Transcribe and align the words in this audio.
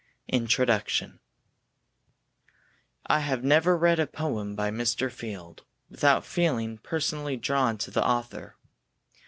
E.F. 0.29 0.33
INTRODUCTION 0.41 1.19
I 3.05 3.19
have 3.19 3.43
never 3.43 3.77
read 3.77 3.99
a 3.99 4.07
poem 4.07 4.55
by 4.55 4.71
Mr. 4.71 5.11
Field 5.11 5.63
without 5.91 6.25
feeling 6.25 6.79
personally 6.79 7.37
drawn 7.37 7.77
to 7.77 7.91
the 7.91 8.03
author. 8.03 8.55